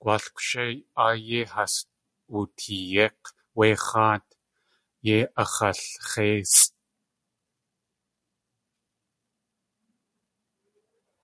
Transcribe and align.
Gu.aal 0.00 0.24
kwshé 0.34 0.64
áa 1.04 1.12
yéi 1.28 1.50
has 1.54 1.74
wuteeyík̲ 2.32 3.24
wé 3.56 3.66
x̲áat, 3.86 4.26
yéi 5.06 5.22
ax̲alx̲éisʼ. 5.42 6.72